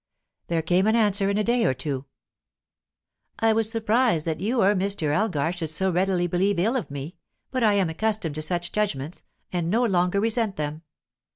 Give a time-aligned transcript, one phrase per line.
[0.47, 2.05] There came an answer in a day or two.
[3.37, 5.13] "I was surprised that you (or Mr.
[5.15, 7.17] Elgar) should so readily believe ill of me,
[7.51, 9.21] but I am accustomed to such judgments,
[9.53, 10.81] and no longer resent them.